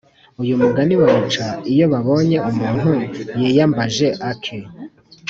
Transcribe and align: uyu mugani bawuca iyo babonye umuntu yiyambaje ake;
uyu 0.41 0.53
mugani 0.61 0.93
bawuca 1.01 1.45
iyo 1.73 1.85
babonye 1.93 2.37
umuntu 2.49 2.91
yiyambaje 3.39 4.07
ake; 4.31 4.57